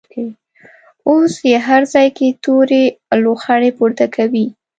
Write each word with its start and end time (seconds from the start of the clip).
اوس 1.09 1.33
یې 1.49 1.57
هر 1.67 1.81
ځای 1.93 2.07
کې 2.17 2.27
تورې 2.43 2.83
لوخړې 3.23 3.69
پورته 3.77 4.05
کوي. 4.15 4.45